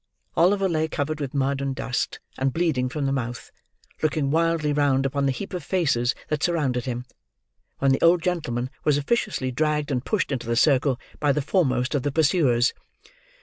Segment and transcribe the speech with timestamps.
[0.35, 3.51] Oliver lay, covered with mud and dust, and bleeding from the mouth,
[4.01, 7.05] looking wildly round upon the heap of faces that surrounded him,
[7.77, 11.93] when the old gentleman was officiously dragged and pushed into the circle by the foremost
[11.93, 12.73] of the pursuers.